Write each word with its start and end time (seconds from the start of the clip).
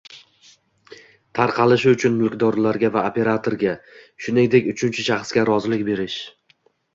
tarqatilishi 1.39 1.91
uchun 1.95 2.15
mulkdorga 2.21 2.91
va 2.95 3.03
operatorga, 3.11 3.75
shuningdek 4.27 4.71
uchinchi 4.73 5.07
shaxsga 5.11 5.45
rozilik 5.53 5.85
berish; 5.93 6.19